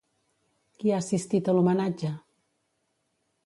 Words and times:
Qui 0.79 0.93
ha 0.93 1.01
assistit 1.03 1.51
a 1.53 1.57
l'homenatge? 1.59 2.13